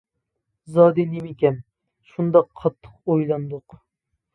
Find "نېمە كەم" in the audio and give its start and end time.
1.11-1.61